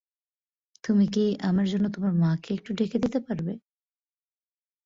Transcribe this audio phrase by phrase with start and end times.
[0.83, 3.53] তুমি কি আমার জন্য তোমার মাকে একটু ডেকে দিতে পারবে?